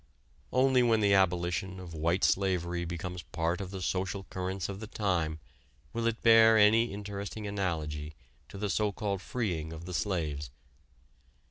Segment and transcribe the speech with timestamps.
[0.51, 4.87] Only when the abolition of "white slavery" becomes part of the social currents of the
[4.87, 5.37] time
[5.93, 8.15] will it bear any interesting analogy
[8.49, 10.49] to the so called freeing of the slaves.